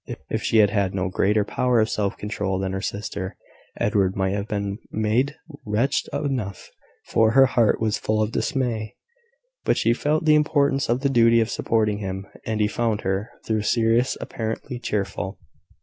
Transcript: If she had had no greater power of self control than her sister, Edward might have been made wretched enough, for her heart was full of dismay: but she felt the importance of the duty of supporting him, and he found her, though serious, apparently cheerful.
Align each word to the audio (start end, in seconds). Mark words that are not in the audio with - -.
If 0.31 0.41
she 0.41 0.57
had 0.57 0.71
had 0.71 0.95
no 0.95 1.09
greater 1.09 1.45
power 1.45 1.79
of 1.79 1.87
self 1.87 2.17
control 2.17 2.57
than 2.57 2.71
her 2.71 2.81
sister, 2.81 3.37
Edward 3.79 4.15
might 4.15 4.33
have 4.33 4.47
been 4.47 4.79
made 4.89 5.35
wretched 5.63 6.09
enough, 6.11 6.71
for 7.05 7.33
her 7.33 7.45
heart 7.45 7.79
was 7.79 7.99
full 7.99 8.19
of 8.19 8.31
dismay: 8.31 8.95
but 9.63 9.77
she 9.77 9.93
felt 9.93 10.25
the 10.25 10.33
importance 10.33 10.89
of 10.89 11.01
the 11.01 11.07
duty 11.09 11.39
of 11.39 11.51
supporting 11.51 11.99
him, 11.99 12.25
and 12.47 12.59
he 12.61 12.67
found 12.67 13.01
her, 13.01 13.29
though 13.47 13.61
serious, 13.61 14.17
apparently 14.19 14.79
cheerful. 14.79 15.37